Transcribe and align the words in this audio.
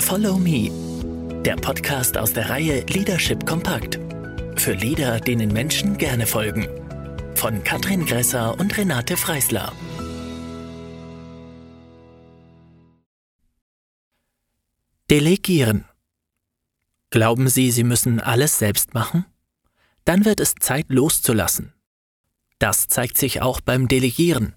Follow 0.00 0.38
Me, 0.38 0.70
der 1.42 1.56
Podcast 1.56 2.16
aus 2.16 2.32
der 2.32 2.48
Reihe 2.48 2.84
Leadership 2.86 3.46
Kompakt. 3.46 3.98
Für 4.56 4.72
Leader, 4.72 5.20
denen 5.20 5.52
Menschen 5.52 5.98
gerne 5.98 6.26
folgen. 6.26 6.66
Von 7.34 7.62
Katrin 7.64 8.06
Gresser 8.06 8.58
und 8.58 8.76
Renate 8.76 9.16
Freisler. 9.16 9.72
Delegieren. 15.10 15.84
Glauben 17.10 17.48
Sie, 17.48 17.70
Sie 17.70 17.84
müssen 17.84 18.20
alles 18.20 18.58
selbst 18.58 18.94
machen? 18.94 19.26
Dann 20.04 20.24
wird 20.24 20.40
es 20.40 20.54
Zeit 20.54 20.86
loszulassen. 20.88 21.74
Das 22.58 22.88
zeigt 22.88 23.18
sich 23.18 23.42
auch 23.42 23.60
beim 23.60 23.86
Delegieren. 23.86 24.54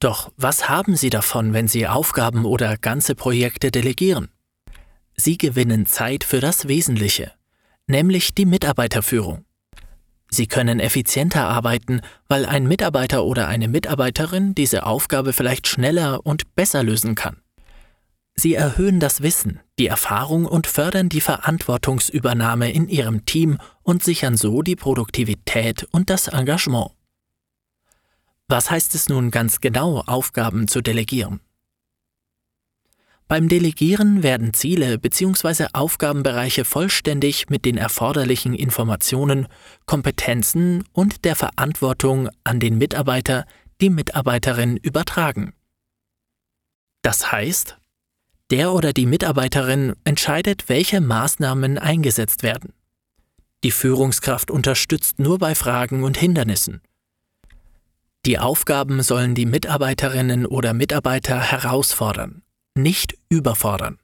Doch 0.00 0.32
was 0.36 0.68
haben 0.68 0.96
Sie 0.96 1.10
davon, 1.10 1.52
wenn 1.52 1.68
Sie 1.68 1.86
Aufgaben 1.86 2.44
oder 2.44 2.76
ganze 2.78 3.14
Projekte 3.14 3.70
delegieren? 3.70 4.28
Sie 5.24 5.38
gewinnen 5.38 5.86
Zeit 5.86 6.24
für 6.24 6.40
das 6.40 6.66
Wesentliche, 6.66 7.30
nämlich 7.86 8.34
die 8.34 8.44
Mitarbeiterführung. 8.44 9.44
Sie 10.28 10.48
können 10.48 10.80
effizienter 10.80 11.46
arbeiten, 11.46 12.00
weil 12.26 12.44
ein 12.44 12.66
Mitarbeiter 12.66 13.24
oder 13.24 13.46
eine 13.46 13.68
Mitarbeiterin 13.68 14.56
diese 14.56 14.84
Aufgabe 14.84 15.32
vielleicht 15.32 15.68
schneller 15.68 16.26
und 16.26 16.56
besser 16.56 16.82
lösen 16.82 17.14
kann. 17.14 17.36
Sie 18.34 18.54
erhöhen 18.54 18.98
das 18.98 19.22
Wissen, 19.22 19.60
die 19.78 19.86
Erfahrung 19.86 20.44
und 20.44 20.66
fördern 20.66 21.08
die 21.08 21.20
Verantwortungsübernahme 21.20 22.72
in 22.72 22.88
Ihrem 22.88 23.24
Team 23.24 23.58
und 23.84 24.02
sichern 24.02 24.36
so 24.36 24.62
die 24.62 24.74
Produktivität 24.74 25.84
und 25.92 26.10
das 26.10 26.26
Engagement. 26.26 26.90
Was 28.48 28.72
heißt 28.72 28.96
es 28.96 29.08
nun 29.08 29.30
ganz 29.30 29.60
genau, 29.60 30.00
Aufgaben 30.00 30.66
zu 30.66 30.80
delegieren? 30.80 31.38
Beim 33.32 33.48
Delegieren 33.48 34.22
werden 34.22 34.52
Ziele 34.52 34.98
bzw. 34.98 35.68
Aufgabenbereiche 35.72 36.66
vollständig 36.66 37.48
mit 37.48 37.64
den 37.64 37.78
erforderlichen 37.78 38.52
Informationen, 38.52 39.48
Kompetenzen 39.86 40.84
und 40.92 41.24
der 41.24 41.34
Verantwortung 41.34 42.28
an 42.44 42.60
den 42.60 42.76
Mitarbeiter, 42.76 43.46
die 43.80 43.88
Mitarbeiterin 43.88 44.76
übertragen. 44.76 45.54
Das 47.00 47.32
heißt, 47.32 47.78
der 48.50 48.70
oder 48.74 48.92
die 48.92 49.06
Mitarbeiterin 49.06 49.94
entscheidet, 50.04 50.68
welche 50.68 51.00
Maßnahmen 51.00 51.78
eingesetzt 51.78 52.42
werden. 52.42 52.74
Die 53.64 53.70
Führungskraft 53.70 54.50
unterstützt 54.50 55.18
nur 55.18 55.38
bei 55.38 55.54
Fragen 55.54 56.04
und 56.04 56.18
Hindernissen. 56.18 56.82
Die 58.26 58.38
Aufgaben 58.38 59.02
sollen 59.02 59.34
die 59.34 59.46
Mitarbeiterinnen 59.46 60.44
oder 60.44 60.74
Mitarbeiter 60.74 61.40
herausfordern, 61.40 62.41
nicht 62.74 63.16
überfordern. 63.28 63.98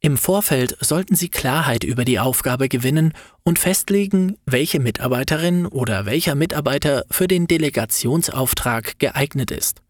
Im 0.00 0.16
Vorfeld 0.16 0.76
sollten 0.80 1.16
Sie 1.16 1.28
Klarheit 1.28 1.82
über 1.82 2.04
die 2.04 2.20
Aufgabe 2.20 2.68
gewinnen 2.68 3.12
und 3.42 3.58
festlegen, 3.58 4.36
welche 4.44 4.78
Mitarbeiterin 4.78 5.66
oder 5.66 6.06
welcher 6.06 6.34
Mitarbeiter 6.34 7.04
für 7.10 7.26
den 7.26 7.46
Delegationsauftrag 7.46 8.98
geeignet 8.98 9.50
ist. 9.50 9.82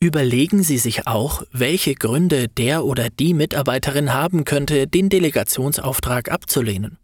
Überlegen 0.00 0.62
Sie 0.62 0.78
sich 0.78 1.06
auch, 1.06 1.42
welche 1.52 1.94
Gründe 1.94 2.48
der 2.48 2.84
oder 2.84 3.10
die 3.10 3.34
Mitarbeiterin 3.34 4.14
haben 4.14 4.44
könnte, 4.44 4.86
den 4.86 5.08
Delegationsauftrag 5.08 6.30
abzulehnen. 6.30 6.98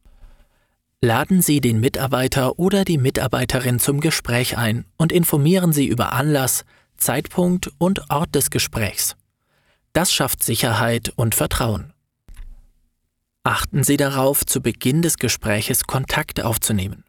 Laden 1.00 1.42
Sie 1.42 1.60
den 1.60 1.80
Mitarbeiter 1.80 2.58
oder 2.58 2.84
die 2.84 2.98
Mitarbeiterin 2.98 3.78
zum 3.78 4.00
Gespräch 4.00 4.56
ein 4.56 4.86
und 4.96 5.12
informieren 5.12 5.72
Sie 5.72 5.86
über 5.86 6.12
Anlass, 6.12 6.64
Zeitpunkt 6.96 7.70
und 7.78 8.10
Ort 8.10 8.34
des 8.34 8.50
Gesprächs. 8.50 9.16
Das 9.92 10.12
schafft 10.12 10.42
Sicherheit 10.42 11.12
und 11.16 11.34
Vertrauen. 11.34 11.92
Achten 13.44 13.84
Sie 13.84 13.96
darauf, 13.96 14.44
zu 14.44 14.62
Beginn 14.62 15.02
des 15.02 15.18
Gespräches 15.18 15.84
Kontakt 15.84 16.42
aufzunehmen. 16.42 17.04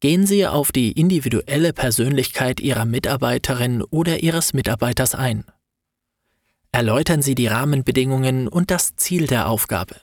Gehen 0.00 0.26
Sie 0.26 0.46
auf 0.46 0.72
die 0.72 0.92
individuelle 0.92 1.72
Persönlichkeit 1.72 2.58
Ihrer 2.58 2.84
Mitarbeiterin 2.84 3.82
oder 3.82 4.22
Ihres 4.22 4.54
Mitarbeiters 4.54 5.14
ein. 5.14 5.44
Erläutern 6.72 7.22
Sie 7.22 7.34
die 7.34 7.46
Rahmenbedingungen 7.46 8.48
und 8.48 8.70
das 8.70 8.96
Ziel 8.96 9.26
der 9.26 9.48
Aufgabe. 9.48 9.96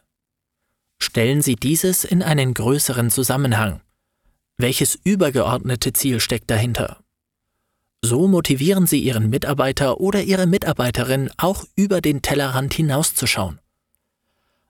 Stellen 1.00 1.42
Sie 1.42 1.56
dieses 1.56 2.04
in 2.06 2.24
einen 2.24 2.54
größeren 2.54 3.10
Zusammenhang. 3.10 3.82
Welches 4.58 4.96
übergeordnete 5.04 5.94
Ziel 5.94 6.20
steckt 6.20 6.50
dahinter? 6.50 7.04
So 8.10 8.26
motivieren 8.26 8.88
Sie 8.88 9.02
Ihren 9.02 9.30
Mitarbeiter 9.30 10.00
oder 10.00 10.24
Ihre 10.24 10.48
Mitarbeiterin 10.48 11.30
auch 11.36 11.66
über 11.76 12.00
den 12.00 12.22
Tellerrand 12.22 12.74
hinauszuschauen. 12.74 13.60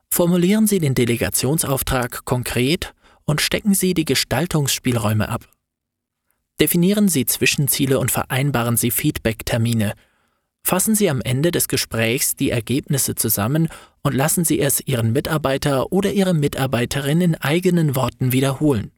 Formulieren 0.09 0.65
Sie 0.65 0.79
den 0.79 0.95
Delegationsauftrag 0.95 2.25
konkret 2.25 2.95
und 3.25 3.39
stecken 3.39 3.75
Sie 3.75 3.93
die 3.93 4.05
Gestaltungsspielräume 4.05 5.29
ab. 5.29 5.47
Definieren 6.59 7.09
Sie 7.09 7.27
Zwischenziele 7.27 7.99
und 7.99 8.09
vereinbaren 8.09 8.75
Sie 8.75 8.89
Feedback-Termine, 8.89 9.93
Fassen 10.63 10.95
Sie 10.95 11.07
am 11.07 11.21
Ende 11.21 11.51
des 11.51 11.67
Gesprächs 11.67 12.35
die 12.35 12.49
Ergebnisse 12.49 13.13
zusammen 13.13 13.69
und 14.01 14.15
lassen 14.15 14.45
Sie 14.45 14.59
es 14.59 14.81
Ihren 14.85 15.13
Mitarbeiter 15.13 15.93
oder 15.93 16.11
Ihre 16.11 16.33
Mitarbeiterin 16.33 17.21
in 17.21 17.35
eigenen 17.35 17.95
Worten 17.95 18.31
wiederholen. 18.31 18.91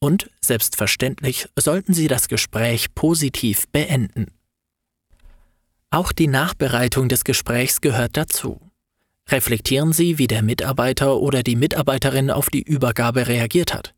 Und 0.00 0.30
selbstverständlich 0.40 1.46
sollten 1.56 1.92
Sie 1.92 2.08
das 2.08 2.28
Gespräch 2.28 2.94
positiv 2.94 3.68
beenden. 3.68 4.26
Auch 5.90 6.12
die 6.12 6.26
Nachbereitung 6.26 7.08
des 7.08 7.24
Gesprächs 7.24 7.80
gehört 7.80 8.16
dazu. 8.16 8.60
Reflektieren 9.28 9.92
Sie, 9.92 10.18
wie 10.18 10.26
der 10.26 10.42
Mitarbeiter 10.42 11.18
oder 11.18 11.42
die 11.42 11.56
Mitarbeiterin 11.56 12.30
auf 12.30 12.48
die 12.48 12.62
Übergabe 12.62 13.28
reagiert 13.28 13.74
hat. 13.74 13.94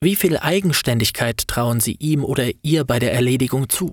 Wie 0.00 0.16
viel 0.16 0.36
Eigenständigkeit 0.36 1.48
trauen 1.48 1.80
Sie 1.80 1.96
ihm 1.98 2.24
oder 2.24 2.50
ihr 2.62 2.84
bei 2.84 2.98
der 2.98 3.14
Erledigung 3.14 3.68
zu? 3.70 3.92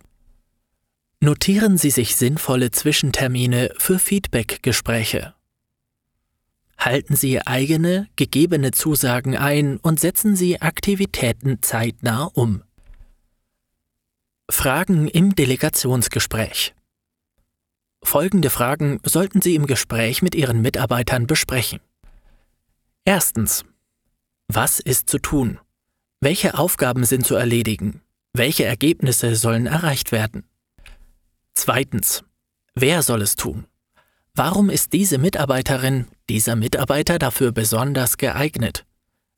Notieren 1.22 1.78
Sie 1.78 1.92
sich 1.92 2.16
sinnvolle 2.16 2.72
Zwischentermine 2.72 3.72
für 3.78 4.00
Feedback-Gespräche. 4.00 5.34
Halten 6.82 7.16
Sie 7.16 7.40
eigene, 7.46 8.08
gegebene 8.16 8.72
Zusagen 8.72 9.38
ein 9.38 9.78
und 9.78 10.00
setzen 10.00 10.36
Sie 10.36 10.64
Aktivitäten 10.64 11.62
zeitnah 11.62 12.24
um. 12.24 12.64
Fragen 14.50 15.08
im 15.08 15.36
Delegationsgespräch. 15.36 16.74
Folgende 18.04 18.50
Fragen 18.50 19.00
sollten 19.06 19.44
Sie 19.44 19.54
im 19.54 19.68
Gespräch 19.68 20.24
mit 20.24 20.34
Ihren 20.34 20.64
Mitarbeitern 20.64 21.28
besprechen. 21.28 21.82
Erstens. 23.06 23.64
Was 24.48 24.80
ist 24.80 25.08
zu 25.08 25.20
tun? 25.20 25.60
Welche 26.20 26.58
Aufgaben 26.58 27.06
sind 27.06 27.28
zu 27.28 27.36
erledigen? 27.36 28.02
Welche 28.34 28.66
Ergebnisse 28.66 29.36
sollen 29.36 29.68
erreicht 29.68 30.12
werden? 30.12 30.46
Zweitens. 31.54 32.24
Wer 32.74 33.04
soll 33.04 33.22
es 33.22 33.36
tun? 33.36 33.68
Warum 34.34 34.72
ist 34.72 34.94
diese 34.94 35.20
Mitarbeiterin, 35.20 36.08
dieser 36.32 36.56
Mitarbeiter 36.56 37.20
dafür 37.20 37.52
besonders 37.52 38.16
geeignet? 38.16 38.86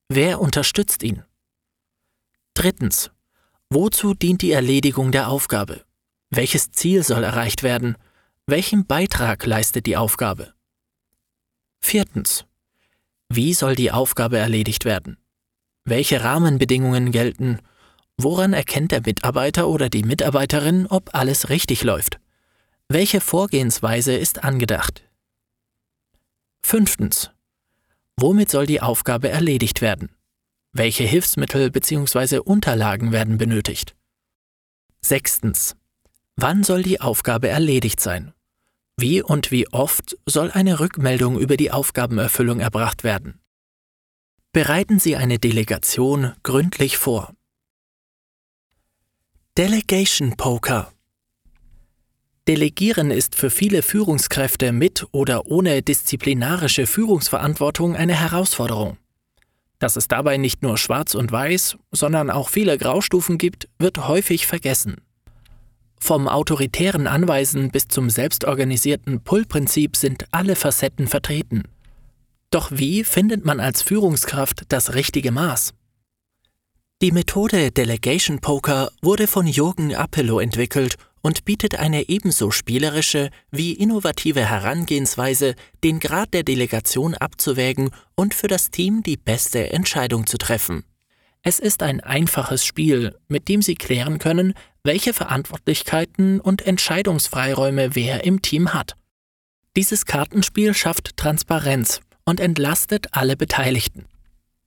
Wer 0.09 0.39
unterstützt 0.39 1.01
ihn? 1.01 1.23
Drittens. 2.53 3.09
Wozu 3.71 4.13
dient 4.13 4.43
die 4.43 4.51
Erledigung 4.51 5.11
der 5.11 5.27
Aufgabe? 5.27 5.85
Welches 6.29 6.71
Ziel 6.71 7.01
soll 7.03 7.23
erreicht 7.23 7.63
werden? 7.63 7.97
Welchen 8.45 8.85
Beitrag 8.85 9.43
leistet 9.43 9.87
die 9.87 9.97
Aufgabe? 9.97 10.53
Viertens. 11.81 12.45
Wie 13.27 13.55
soll 13.55 13.75
die 13.75 13.91
Aufgabe 13.91 14.37
erledigt 14.37 14.85
werden? 14.85 15.17
Welche 15.85 16.23
Rahmenbedingungen 16.23 17.11
gelten? 17.11 17.57
Woran 18.17 18.53
erkennt 18.53 18.91
der 18.91 19.01
Mitarbeiter 19.01 19.67
oder 19.67 19.89
die 19.89 20.03
Mitarbeiterin, 20.03 20.85
ob 20.85 21.15
alles 21.15 21.49
richtig 21.49 21.83
läuft? 21.83 22.19
Welche 22.87 23.19
Vorgehensweise 23.19 24.13
ist 24.15 24.43
angedacht? 24.43 25.02
Fünftens. 26.65 27.29
Womit 28.17 28.49
soll 28.49 28.65
die 28.65 28.81
Aufgabe 28.81 29.29
erledigt 29.29 29.81
werden? 29.81 30.15
Welche 30.71 31.03
Hilfsmittel 31.03 31.69
bzw. 31.69 32.39
Unterlagen 32.39 33.11
werden 33.11 33.37
benötigt? 33.37 33.95
Sechstens. 35.01 35.75
Wann 36.35 36.63
soll 36.63 36.81
die 36.81 37.01
Aufgabe 37.01 37.49
erledigt 37.49 37.99
sein? 37.99 38.33
Wie 38.97 39.21
und 39.21 39.51
wie 39.51 39.67
oft 39.69 40.17
soll 40.25 40.51
eine 40.51 40.79
Rückmeldung 40.79 41.37
über 41.37 41.57
die 41.57 41.71
Aufgabenerfüllung 41.71 42.59
erbracht 42.59 43.03
werden? 43.03 43.39
Bereiten 44.51 44.99
Sie 44.99 45.15
eine 45.15 45.39
Delegation 45.39 46.33
gründlich 46.43 46.97
vor. 46.97 47.33
Delegation 49.57 50.37
Poker 50.37 50.92
Delegieren 52.47 53.09
ist 53.09 53.35
für 53.35 53.49
viele 53.49 53.81
Führungskräfte 53.81 54.73
mit 54.73 55.05
oder 55.11 55.45
ohne 55.45 55.81
disziplinarische 55.81 56.87
Führungsverantwortung 56.87 57.95
eine 57.95 58.19
Herausforderung. 58.19 58.97
Dass 59.79 59.95
es 59.95 60.09
dabei 60.09 60.35
nicht 60.35 60.61
nur 60.61 60.77
schwarz 60.77 61.15
und 61.15 61.31
weiß, 61.31 61.77
sondern 61.91 62.29
auch 62.29 62.49
viele 62.49 62.77
Graustufen 62.77 63.37
gibt, 63.37 63.69
wird 63.79 64.09
häufig 64.09 64.45
vergessen. 64.45 64.97
Vom 66.01 66.27
autoritären 66.27 67.07
Anweisen 67.07 67.71
bis 67.71 67.87
zum 67.87 68.09
selbstorganisierten 68.09 69.21
Pull-Prinzip 69.21 69.95
sind 69.95 70.25
alle 70.31 70.57
Facetten 70.57 71.07
vertreten. 71.07 71.63
Doch 72.49 72.71
wie 72.73 73.05
findet 73.05 73.45
man 73.45 73.61
als 73.61 73.81
Führungskraft 73.81 74.63
das 74.67 74.95
richtige 74.95 75.31
Maß? 75.31 75.73
Die 77.01 77.13
Methode 77.13 77.71
Delegation 77.71 78.39
Poker 78.39 78.91
wurde 79.01 79.27
von 79.27 79.47
Jürgen 79.47 79.95
Appelo 79.95 80.39
entwickelt 80.39 80.97
und 81.23 81.45
bietet 81.45 81.79
eine 81.79 82.09
ebenso 82.09 82.51
spielerische 82.51 83.31
wie 83.49 83.73
innovative 83.73 84.45
Herangehensweise, 84.45 85.55
den 85.83 85.99
Grad 85.99 86.33
der 86.33 86.43
Delegation 86.43 87.15
abzuwägen 87.15 87.89
und 88.15 88.35
für 88.35 88.47
das 88.47 88.69
Team 88.69 89.01
die 89.01 89.17
beste 89.17 89.71
Entscheidung 89.71 90.27
zu 90.27 90.37
treffen. 90.37 90.83
Es 91.41 91.59
ist 91.59 91.81
ein 91.81 92.01
einfaches 92.01 92.65
Spiel, 92.65 93.15
mit 93.27 93.47
dem 93.47 93.61
Sie 93.61 93.75
klären 93.75 94.19
können, 94.19 94.53
welche 94.83 95.13
Verantwortlichkeiten 95.13 96.39
und 96.39 96.61
Entscheidungsfreiräume 96.61 97.95
wer 97.95 98.23
im 98.25 98.41
Team 98.41 98.73
hat. 98.73 98.95
Dieses 99.75 100.05
Kartenspiel 100.05 100.73
schafft 100.73 101.17
Transparenz 101.17 102.01
und 102.25 102.39
entlastet 102.39 103.07
alle 103.11 103.35
Beteiligten. 103.35 104.05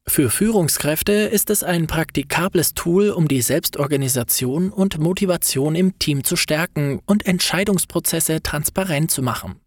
Für 0.09 0.31
Führungskräfte 0.31 1.13
ist 1.13 1.51
es 1.51 1.63
ein 1.63 1.87
praktikables 1.87 2.73
Tool, 2.75 3.11
um 3.11 3.29
die 3.29 3.43
Selbstorganisation 3.43 4.71
und 4.71 4.99
Motivation 4.99 5.75
im 5.75 5.99
Team 5.99 6.25
zu 6.25 6.37
stärken 6.37 7.01
und 7.07 7.27
Entscheidungsprozesse 7.27 8.43
transparent 8.43 9.11
zu 9.11 9.23
machen. 9.23 9.61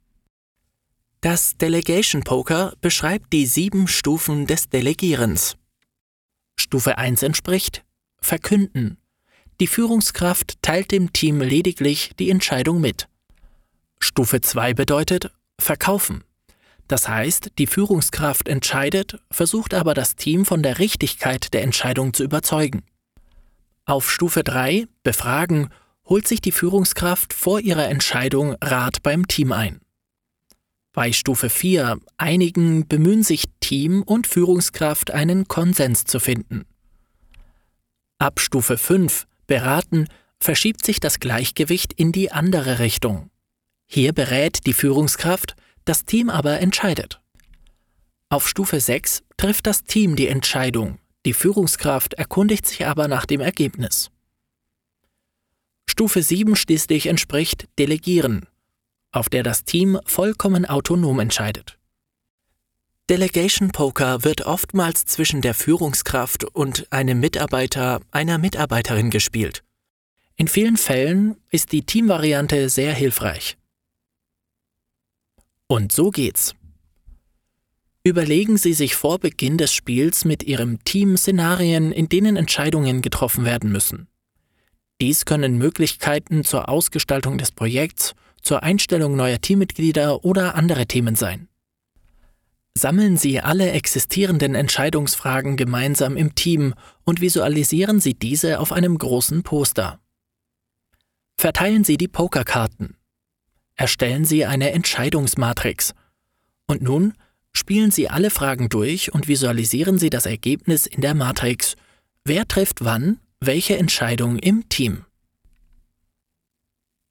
Das 1.21 1.57
Delegation 1.57 2.24
Poker 2.24 2.74
beschreibt 2.81 3.33
die 3.33 3.45
sieben 3.45 3.88
Stufen 3.88 4.47
des 4.47 4.69
Delegierens. 4.69 5.57
Stufe 6.57 6.97
1 6.97 7.24
entspricht 7.24 7.83
Verkünden. 8.21 8.97
Die 9.59 9.68
Führungskraft 9.68 10.62
teilt 10.62 10.92
dem 10.92 11.12
Team 11.12 11.42
lediglich 11.42 12.12
die 12.18 12.30
Entscheidung 12.30 12.80
mit. 12.80 13.07
Stufe 14.00 14.39
2 14.39 14.74
bedeutet 14.74 15.31
Verkaufen. 15.59 16.24
Das 16.89 17.07
heißt, 17.07 17.51
die 17.59 17.68
Führungskraft 17.68 18.50
entscheidet, 18.50 19.21
versucht 19.30 19.75
aber 19.75 19.94
das 19.94 20.15
Team 20.15 20.44
von 20.44 20.63
der 20.63 20.80
Richtigkeit 20.80 21.53
der 21.53 21.62
Entscheidung 21.62 22.15
zu 22.15 22.24
überzeugen. 22.24 22.81
Auf 23.86 24.09
Stufe 24.12 24.44
3, 24.44 24.88
Befragen, 25.03 25.69
holt 26.06 26.27
sich 26.27 26.41
die 26.41 26.51
Führungskraft 26.51 27.33
vor 27.33 27.59
ihrer 27.59 27.88
Entscheidung 27.89 28.56
Rat 28.59 29.03
beim 29.03 29.27
Team 29.27 29.51
ein. 29.51 29.81
Bei 30.91 31.12
Stufe 31.12 31.51
4, 31.51 32.00
Einigen, 32.18 32.88
bemühen 32.88 33.21
sich 33.21 33.45
Team 33.59 34.01
und 34.01 34.25
Führungskraft, 34.25 35.12
einen 35.12 35.47
Konsens 35.47 36.06
zu 36.06 36.19
finden. 36.19 36.65
Ab 38.18 38.39
Stufe 38.39 38.80
5, 38.80 39.27
Beraten, 39.45 40.07
verschiebt 40.39 40.83
sich 40.83 41.00
das 41.00 41.19
Gleichgewicht 41.19 41.94
in 41.94 42.12
die 42.12 42.31
andere 42.31 42.80
Richtung. 42.80 43.30
Hier 43.85 44.12
berät 44.12 44.65
die 44.65 44.74
Führungskraft, 44.74 45.56
das 45.89 46.06
Team 46.06 46.30
aber 46.30 46.59
entscheidet. 46.59 47.19
Auf 48.30 48.47
Stufe 48.47 48.80
6 48.80 49.24
trifft 49.38 49.65
das 49.65 49.83
Team 49.83 50.15
die 50.15 50.27
Entscheidung, 50.27 51.00
die 51.25 51.33
Führungskraft 51.33 52.13
erkundigt 52.13 52.65
sich 52.65 52.86
aber 52.86 53.07
nach 53.07 53.25
dem 53.25 53.41
Ergebnis. 53.41 54.12
Stufe 55.89 56.21
7 56.21 56.56
schließlich 56.56 57.07
entspricht 57.07 57.68
Delegieren, 57.77 58.47
auf 59.12 59.30
der 59.30 59.44
das 59.44 59.65
Team 59.65 60.00
vollkommen 60.06 60.65
autonom 60.65 61.19
entscheidet. 61.19 61.80
Delegation 63.09 63.71
Poker 63.71 64.24
wird 64.24 64.45
oftmals 64.45 65.06
zwischen 65.06 65.42
der 65.42 65.56
Führungskraft 65.56 66.44
und 66.44 66.92
einem 66.92 67.19
Mitarbeiter, 67.19 68.00
einer 68.12 68.38
Mitarbeiterin 68.38 69.09
gespielt. 69.09 69.63
In 70.35 70.47
vielen 70.47 70.77
Fällen 70.77 71.35
ist 71.50 71.71
die 71.71 71.81
Teamvariante 71.81 72.69
sehr 72.69 72.94
hilfreich. 72.94 73.58
Und 75.71 75.92
so 75.92 76.10
geht's. 76.10 76.56
Überlegen 78.04 78.57
Sie 78.57 78.74
sich 78.74 78.95
vor 78.95 79.19
Beginn 79.19 79.60
des 79.60 79.71
Spiels 79.71 80.25
mit 80.25 80.42
Ihrem 80.42 80.83
Team 80.83 81.16
Szenarien, 81.16 81.92
in 81.92 82.10
denen 82.10 82.38
Entscheidungen 82.38 83.04
getroffen 83.04 83.45
werden 83.45 83.71
müssen. 83.71 84.07
Dies 85.00 85.25
können 85.25 85.60
Möglichkeiten 85.60 86.44
zur 86.44 86.69
Ausgestaltung 86.69 87.38
des 87.38 87.51
Projekts, 87.51 88.16
zur 88.42 88.63
Einstellung 88.63 89.16
neuer 89.16 89.42
Teammitglieder 89.42 90.25
oder 90.25 90.56
andere 90.56 90.88
Themen 90.88 91.13
sein. 91.16 91.50
Sammeln 92.75 93.18
Sie 93.18 93.39
alle 93.39 93.71
existierenden 93.71 94.56
Entscheidungsfragen 94.56 95.56
gemeinsam 95.56 96.18
im 96.18 96.33
Team 96.33 96.74
und 97.04 97.21
visualisieren 97.21 98.00
Sie 98.00 98.16
diese 98.16 98.60
auf 98.60 98.71
einem 98.71 98.98
großen 98.98 99.44
Poster. 99.44 100.00
Verteilen 101.38 101.83
Sie 101.83 101.98
die 101.98 102.07
Pokerkarten 102.07 102.98
erstellen 103.79 104.25
Sie 104.25 104.45
eine 104.45 104.71
Entscheidungsmatrix. 104.73 105.93
Und 106.67 106.81
nun 106.81 107.13
spielen 107.53 107.91
Sie 107.91 108.09
alle 108.09 108.29
Fragen 108.29 108.67
durch 108.67 109.13
und 109.13 109.29
visualisieren 109.29 109.97
Sie 109.97 110.09
das 110.09 110.25
Ergebnis 110.25 110.85
in 110.85 111.01
der 111.01 111.15
Matrix. 111.15 111.75
Wer 112.25 112.47
trifft 112.47 112.83
wann 112.83 113.19
welche 113.39 113.77
Entscheidung 113.77 114.37
im 114.37 114.67
Team? 114.67 115.05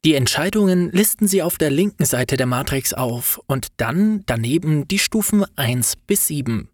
Die 0.05 0.15
Entscheidungen 0.15 0.93
listen 0.93 1.26
Sie 1.26 1.43
auf 1.43 1.56
der 1.56 1.70
linken 1.70 2.05
Seite 2.05 2.37
der 2.37 2.47
Matrix 2.47 2.93
auf 2.93 3.41
und 3.47 3.69
dann 3.79 4.25
daneben 4.26 4.87
die 4.87 4.99
Stufen 4.99 5.47
1 5.56 5.97
bis 6.06 6.26
7. 6.26 6.69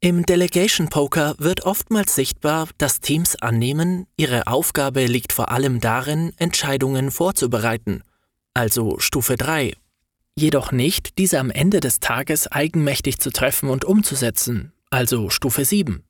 Im 0.00 0.24
Delegation 0.24 0.88
Poker 0.88 1.34
wird 1.36 1.64
oftmals 1.66 2.14
sichtbar, 2.14 2.68
dass 2.78 3.00
Teams 3.00 3.36
annehmen, 3.36 4.06
ihre 4.16 4.46
Aufgabe 4.46 5.04
liegt 5.04 5.34
vor 5.34 5.50
allem 5.50 5.80
darin, 5.80 6.32
Entscheidungen 6.38 7.10
vorzubereiten– 7.10 8.02
also 8.54 8.98
Stufe 8.98 9.36
3. 9.36 9.74
Jedoch 10.36 10.72
nicht, 10.72 11.18
diese 11.18 11.38
am 11.38 11.50
Ende 11.50 11.80
des 11.80 12.00
Tages 12.00 12.50
eigenmächtig 12.50 13.18
zu 13.18 13.30
treffen 13.30 13.68
und 13.68 13.84
umzusetzen, 13.84 14.72
also 14.90 15.30
Stufe 15.30 15.64
7. 15.64 16.02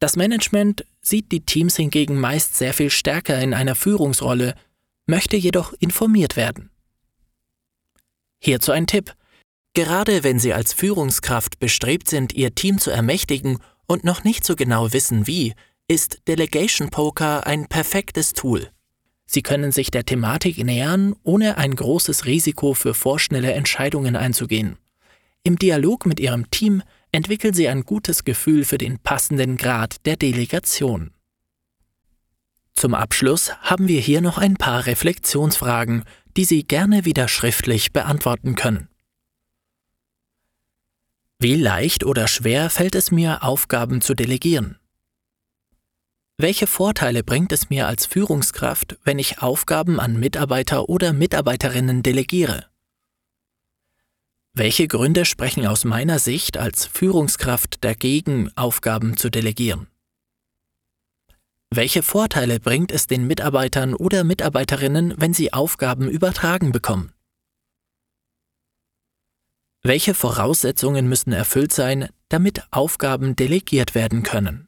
Das 0.00 0.14
Management 0.16 0.84
sieht 1.00 1.32
die 1.32 1.44
Teams 1.44 1.76
hingegen 1.76 2.20
meist 2.20 2.56
sehr 2.56 2.72
viel 2.72 2.90
stärker 2.90 3.40
in 3.40 3.54
einer 3.54 3.74
Führungsrolle, 3.74 4.54
möchte 5.06 5.36
jedoch 5.36 5.72
informiert 5.80 6.36
werden. 6.36 6.70
Hierzu 8.40 8.70
ein 8.70 8.86
Tipp. 8.86 9.14
Gerade 9.74 10.22
wenn 10.22 10.38
Sie 10.38 10.52
als 10.52 10.72
Führungskraft 10.72 11.58
bestrebt 11.58 12.08
sind, 12.08 12.32
Ihr 12.32 12.54
Team 12.54 12.78
zu 12.78 12.90
ermächtigen 12.90 13.58
und 13.86 14.04
noch 14.04 14.22
nicht 14.22 14.44
so 14.44 14.54
genau 14.54 14.92
wissen 14.92 15.26
wie, 15.26 15.54
ist 15.88 16.20
Delegation 16.28 16.90
Poker 16.90 17.46
ein 17.46 17.66
perfektes 17.66 18.32
Tool. 18.32 18.70
Sie 19.30 19.42
können 19.42 19.72
sich 19.72 19.90
der 19.90 20.06
Thematik 20.06 20.64
nähern, 20.64 21.14
ohne 21.22 21.58
ein 21.58 21.76
großes 21.76 22.24
Risiko 22.24 22.72
für 22.72 22.94
vorschnelle 22.94 23.52
Entscheidungen 23.52 24.16
einzugehen. 24.16 24.78
Im 25.42 25.58
Dialog 25.58 26.06
mit 26.06 26.18
Ihrem 26.18 26.50
Team 26.50 26.82
entwickeln 27.12 27.52
Sie 27.52 27.68
ein 27.68 27.82
gutes 27.82 28.24
Gefühl 28.24 28.64
für 28.64 28.78
den 28.78 28.98
passenden 28.98 29.58
Grad 29.58 30.06
der 30.06 30.16
Delegation. 30.16 31.10
Zum 32.72 32.94
Abschluss 32.94 33.52
haben 33.60 33.86
wir 33.86 34.00
hier 34.00 34.22
noch 34.22 34.38
ein 34.38 34.54
paar 34.54 34.86
Reflexionsfragen, 34.86 36.04
die 36.38 36.46
Sie 36.46 36.62
gerne 36.62 37.04
wieder 37.04 37.28
schriftlich 37.28 37.92
beantworten 37.92 38.54
können. 38.54 38.88
Wie 41.38 41.56
leicht 41.56 42.02
oder 42.02 42.28
schwer 42.28 42.70
fällt 42.70 42.94
es 42.94 43.10
mir, 43.10 43.42
Aufgaben 43.42 44.00
zu 44.00 44.14
delegieren? 44.14 44.78
Welche 46.40 46.68
Vorteile 46.68 47.24
bringt 47.24 47.50
es 47.50 47.68
mir 47.68 47.88
als 47.88 48.06
Führungskraft, 48.06 48.96
wenn 49.02 49.18
ich 49.18 49.42
Aufgaben 49.42 49.98
an 49.98 50.20
Mitarbeiter 50.20 50.88
oder 50.88 51.12
Mitarbeiterinnen 51.12 52.04
delegiere? 52.04 52.66
Welche 54.54 54.86
Gründe 54.86 55.24
sprechen 55.24 55.66
aus 55.66 55.84
meiner 55.84 56.20
Sicht 56.20 56.56
als 56.56 56.86
Führungskraft 56.86 57.82
dagegen, 57.82 58.52
Aufgaben 58.54 59.16
zu 59.16 59.30
delegieren? 59.30 59.88
Welche 61.70 62.04
Vorteile 62.04 62.60
bringt 62.60 62.92
es 62.92 63.08
den 63.08 63.26
Mitarbeitern 63.26 63.94
oder 63.94 64.22
Mitarbeiterinnen, 64.22 65.14
wenn 65.16 65.34
sie 65.34 65.52
Aufgaben 65.52 66.08
übertragen 66.08 66.70
bekommen? 66.70 67.12
Welche 69.82 70.14
Voraussetzungen 70.14 71.08
müssen 71.08 71.32
erfüllt 71.32 71.72
sein, 71.72 72.10
damit 72.28 72.62
Aufgaben 72.70 73.34
delegiert 73.34 73.96
werden 73.96 74.22
können? 74.22 74.67